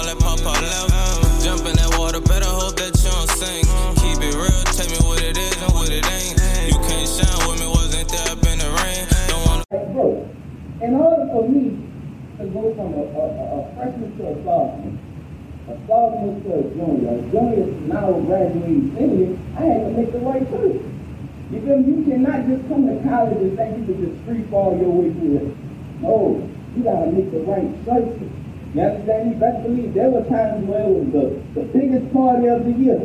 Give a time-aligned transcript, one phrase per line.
[0.00, 1.40] all that.
[1.42, 3.66] Jump in that water, better hope that you don't sink.
[4.00, 6.36] Keep it real, tell me what it is and what it ain't.
[6.68, 9.02] You can't shine with me, wasn't there up in the rain.
[9.28, 9.64] Don't wanna.
[9.72, 11.80] Hey, in order for me
[12.38, 13.24] to go from a, a,
[13.56, 14.96] a freshman to a sophomore,
[15.68, 20.20] a sophomore to a junior, a junior now graduating senior, I had to make the
[20.20, 20.80] right choice.
[21.50, 24.76] You feel You cannot just come to college and think you can just free fall
[24.78, 25.56] your way through it.
[26.00, 28.30] No, you gotta make the right choices.
[28.74, 29.34] You understand me?
[29.34, 31.24] Best believe there were times where it was the,
[31.58, 33.02] the biggest party of the year.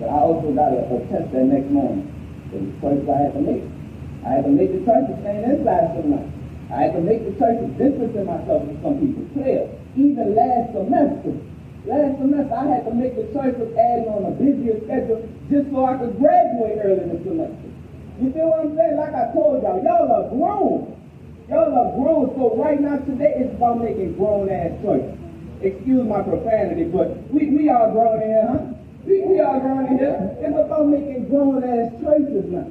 [0.00, 2.10] But I also got a, a test that next morning.
[2.50, 3.62] It was choices I had to make.
[4.26, 6.30] I had to make the choice of staying inside some night.
[6.74, 9.22] I had to make the choice of distancing myself from some people.
[9.38, 9.70] Clear.
[9.94, 11.34] Even last semester.
[11.86, 15.70] Last semester I had to make the choice of adding on a busier schedule just
[15.70, 17.70] so I could graduate early this semester.
[18.18, 18.96] You feel what I'm saying?
[18.98, 20.90] Like I told y'all, y'all are grown.
[21.48, 22.32] Y'all are grown.
[22.40, 25.12] So right now today it's about making grown ass choices.
[25.60, 28.64] Excuse my profanity, but we, we are grown in here, huh?
[29.04, 30.16] We, we are grown in here.
[30.40, 32.64] It's about making grown ass choices now.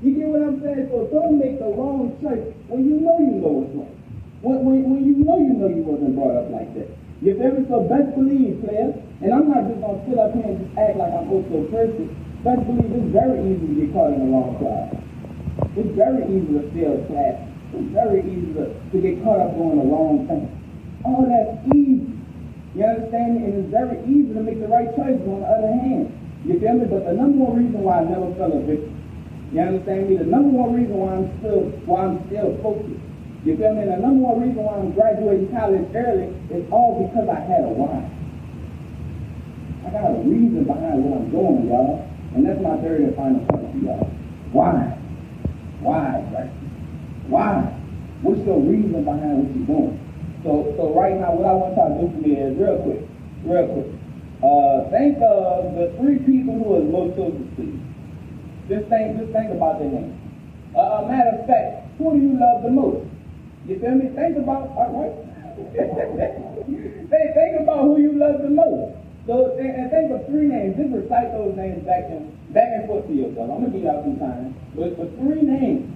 [0.00, 0.88] You get what I'm saying?
[0.88, 3.92] So don't make the wrong choice when you know you know what's wrong.
[4.40, 6.88] When, when, when you know you know you wasn't brought up like that.
[7.20, 7.68] You feel me?
[7.68, 10.96] So best believe, players, and I'm not just gonna sit up here and just act
[10.96, 12.08] like I'm so perfect.
[12.40, 14.92] Best believe it's very easy to get caught in the wrong crowd.
[15.76, 17.53] It's very easy to fail class.
[17.74, 20.46] It's very easy to, to get caught up doing the wrong thing.
[21.04, 22.14] All that's easy.
[22.74, 23.42] You understand?
[23.42, 26.10] And it's very easy to make the right choices on the other hand.
[26.44, 26.86] You feel me?
[26.90, 28.92] But the number one reason why I never fell a victim,
[29.52, 30.18] you understand me?
[30.18, 33.00] The number one reason why I'm still why I'm still focused.
[33.46, 33.86] You feel me?
[33.86, 37.62] And the number one reason why I'm graduating college early is all because I had
[37.62, 38.02] a why.
[39.86, 42.02] I got a reason behind what I'm doing, y'all.
[42.34, 44.10] And that's my third and final point to y'all.
[44.50, 44.98] Why?
[45.80, 46.50] Why, right?
[47.28, 47.62] Why?
[48.22, 50.00] What's your reason behind what you're doing?
[50.44, 53.02] So, so right now, what I want y'all to do for me is real quick,
[53.44, 53.88] real quick.
[54.44, 57.80] Uh, think of the three people who are most closest to you.
[58.68, 60.12] Just think, just think about their names.
[60.76, 63.08] Uh, a matter of fact, who do you love the most?
[63.64, 64.12] You feel me?
[64.12, 65.16] Think about, all right?
[67.08, 69.00] think, think about who you love the most.
[69.26, 70.76] So, and, and think of three names.
[70.76, 73.48] Just recite those names back and back and forth to yourself.
[73.48, 74.52] I'm gonna give y'all some time.
[74.76, 75.88] But, but three names,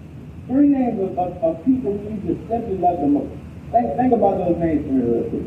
[0.48, 3.31] three names of, of, of people you just simply love the most.
[3.70, 5.47] Think, think about those names for me real quick.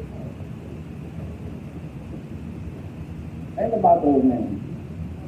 [3.57, 4.61] Think about those names.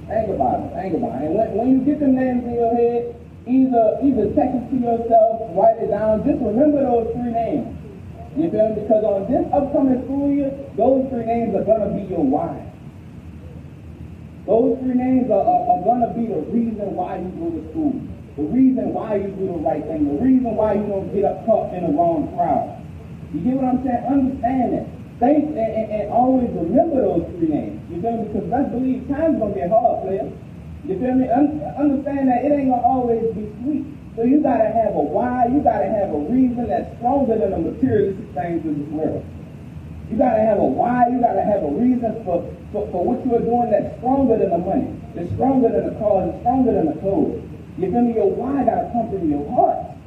[0.08, 0.74] Think about it.
[0.78, 1.26] Think about it.
[1.26, 4.78] And when, when you get the names in your head, either either text it to
[4.78, 6.24] yourself, write it down.
[6.24, 7.68] Just remember those three names.
[8.38, 8.82] You feel me?
[8.82, 12.58] Because on this upcoming school year, those three names are gonna be your why.
[14.46, 17.94] Those three names are, are, are gonna be the reason why you go to school.
[18.36, 20.10] The reason why you do the right thing.
[20.10, 22.82] The reason why you don't get up caught in the wrong crowd.
[23.30, 24.04] You get what I'm saying?
[24.10, 24.86] Understand that.
[25.22, 27.78] Think and, and, and always remember those three names.
[27.94, 28.34] You feel me?
[28.34, 30.26] Because let's believe time's gonna get hard, player.
[30.90, 31.30] You feel me?
[31.30, 33.86] Un- understand that it ain't gonna always be sweet.
[34.18, 37.62] So you gotta have a why, you gotta have a reason that's stronger than the
[37.62, 39.22] materialistic things of this world.
[40.10, 42.42] You gotta have a why, you gotta have a reason for,
[42.74, 46.34] for, for what you're doing that's stronger than the money, It's stronger than the cars,
[46.34, 47.53] It's stronger than the clothes.
[47.78, 48.14] You feel me?
[48.14, 49.98] Your why gotta come from your heart.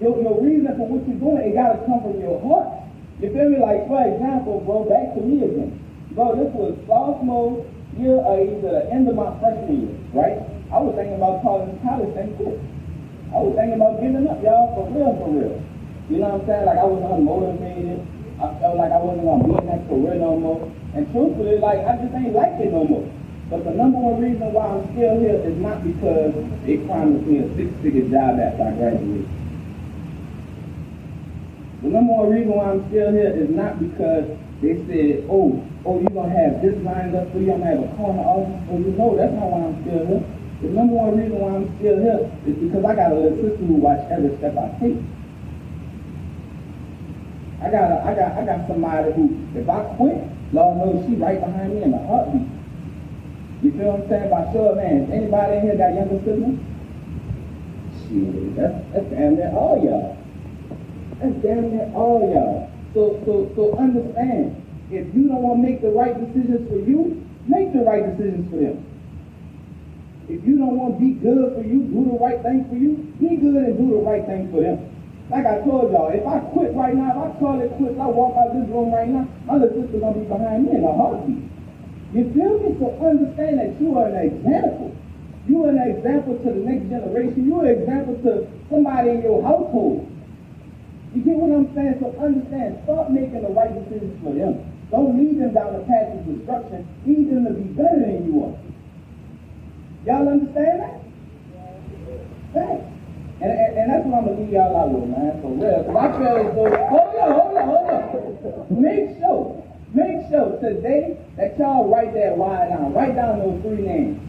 [0.00, 2.88] Your, your reason for what you're doing, it gotta come from your heart.
[3.20, 3.60] You feel me?
[3.60, 5.76] Like, for example, bro, back to me again.
[6.16, 7.60] Bro, this was sophomore
[8.00, 10.40] year, uh, either the end of my freshman year, right?
[10.72, 12.56] I was thinking about calling college and quit.
[13.36, 15.56] I was thinking about giving up, y'all, for real, for real.
[16.08, 16.64] You know what I'm saying?
[16.64, 18.00] Like, I was unmotivated.
[18.40, 20.64] I felt like I wasn't gonna be in that career no more.
[20.96, 23.04] And truthfully, like, I just ain't like it no more.
[23.50, 26.30] But the number one reason why I'm still here is not because
[26.62, 29.26] they promised me a six-figure job after I graduated.
[31.82, 34.30] The number one reason why I'm still here is not because
[34.62, 37.74] they said, oh, oh, you're going to have this lined up for you, I'm going
[37.74, 38.94] to have a corner office for you.
[38.94, 40.22] No, that's not why I'm still here.
[40.62, 43.64] The number one reason why I'm still here is because I got a little sister
[43.66, 45.00] who watch every step I take.
[47.64, 50.22] I got, a, I got, I got somebody who, if I quit,
[50.54, 52.59] Lord knows she right behind me in a heartbeat.
[53.62, 54.30] You feel what I'm saying?
[54.30, 56.60] By show of hands, anybody in here got younger siblings?
[58.08, 60.16] Shit, that's, that's damn near all y'all.
[61.20, 62.72] That's damn near all y'all.
[62.96, 64.56] So, so, so understand,
[64.88, 68.48] if you don't want to make the right decisions for you, make the right decisions
[68.48, 68.80] for them.
[70.30, 72.96] If you don't want to be good for you, do the right thing for you,
[73.20, 74.88] be good and do the right thing for them.
[75.28, 78.06] Like I told y'all, if I quit right now, if I call it quits, I
[78.06, 80.90] walk out this room right now, my little sister's gonna be behind me in a
[80.90, 81.49] heartbeat.
[82.12, 82.74] You feel me?
[82.78, 84.96] So understand that you are an example.
[85.46, 87.46] You are an example to the next generation.
[87.46, 90.10] You are an example to somebody in your household.
[91.14, 91.98] You get what I'm saying?
[91.98, 94.62] So understand, start making the right decisions for them.
[94.90, 96.86] Don't lead them down the path of destruction.
[97.06, 98.54] Lead them to be better than you are.
[100.06, 100.98] Y'all understand that?
[102.54, 102.86] Thanks.
[103.40, 105.82] And, and, and that's what I'm going to leave y'all out with, man, for real.
[105.86, 108.82] Because I hold on, hold on, hold on.
[108.82, 109.62] Make sure,
[109.94, 112.92] make sure today that y'all write that why down.
[112.92, 114.20] Write down those three names.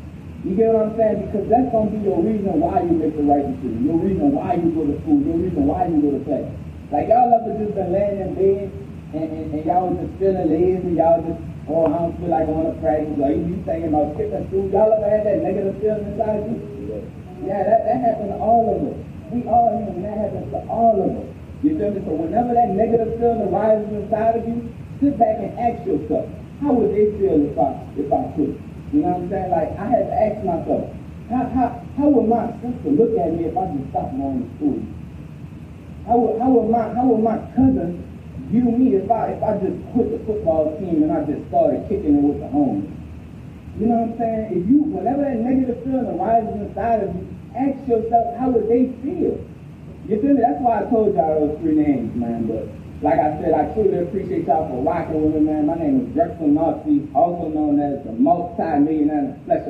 [0.48, 1.28] You get what I'm saying?
[1.28, 3.84] Because that's gonna be your reason why you make the right decision.
[3.84, 5.20] Your reason why you go to school.
[5.20, 6.48] Your reason why you go to class.
[6.88, 8.68] Like y'all ever just been laying in bed
[9.12, 10.98] and, and, and y'all just feeling lazy.
[10.98, 13.20] Y'all just oh I don't feel like going to practice.
[13.20, 14.66] Or you thinking about skipping school.
[14.72, 16.58] Y'all ever had that negative feeling inside you?
[17.44, 18.98] Yeah, that, that happened to all of us.
[19.36, 20.00] We all human.
[20.08, 21.28] That happens to all of us.
[21.62, 22.02] You feel me?
[22.08, 26.30] So whenever that negative feeling arises inside of you, sit back and ask yourself,
[26.62, 28.54] how would they feel if I if I could?
[28.94, 29.50] You know what I'm saying?
[29.52, 30.86] Like I had to ask myself,
[31.28, 31.68] how how
[31.98, 34.80] how would my sister look at me if I just stopped going to school?
[36.06, 37.98] How would how would my how would my cousin
[38.54, 41.90] view me if I if I just quit the football team and I just started
[41.90, 42.94] kicking it with the homies?
[43.82, 44.42] You know what I'm saying?
[44.54, 47.26] If you whenever that negative feeling arises inside of you,
[47.58, 49.40] ask yourself how would they feel?
[50.06, 50.42] You feel me?
[50.46, 52.46] That's why I told y'all those three names, man.
[52.46, 52.68] But
[53.02, 55.66] like I said, I truly appreciate y'all for rocking with me, man.
[55.66, 59.66] My name is Drexel Narsey, also known as the multi-millionaire flesh